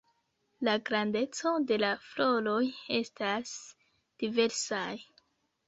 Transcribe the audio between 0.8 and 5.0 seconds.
grandeco de la floroj estas diversaj.